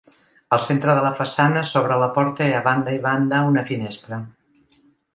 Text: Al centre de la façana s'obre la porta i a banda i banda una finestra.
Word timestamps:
Al 0.55 0.63
centre 0.67 0.95
de 0.99 1.03
la 1.07 1.11
façana 1.19 1.63
s'obre 1.73 1.99
la 2.05 2.09
porta 2.17 2.49
i 2.49 2.57
a 2.61 2.65
banda 2.71 2.97
i 2.99 3.05
banda 3.07 3.45
una 3.55 3.69
finestra. 3.73 4.25